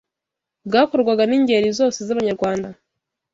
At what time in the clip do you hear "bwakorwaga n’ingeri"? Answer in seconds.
0.67-1.67